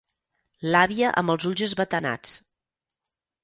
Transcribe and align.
L'àvia 0.75 1.11
amb 1.23 1.35
els 1.35 1.47
ulls 1.51 1.65
esbatanats. 1.67 2.35